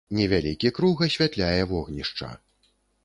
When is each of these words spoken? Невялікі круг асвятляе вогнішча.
Невялікі 0.19 0.71
круг 0.77 1.03
асвятляе 1.07 1.61
вогнішча. 1.73 2.33